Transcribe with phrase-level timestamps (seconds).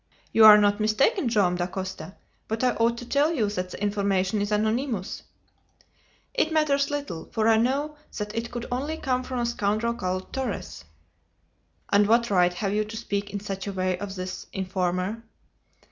[0.33, 2.15] "You are not mistaken, Joam Dacosta,
[2.47, 5.21] but I ought to tell you that the information is anonymous."
[6.33, 10.33] "It matters little, for I know that it could only come from a scoundrel called
[10.33, 10.85] Torres."
[11.93, 15.21] "And what right have you to speak in such a way of this informer?"